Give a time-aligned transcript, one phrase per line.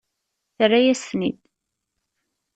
[0.55, 1.39] Terra-yas-ten-id.